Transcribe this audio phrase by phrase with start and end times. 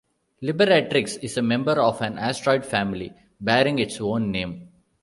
[0.41, 4.67] Liberatrix is a member of an asteroid family bearing its own name.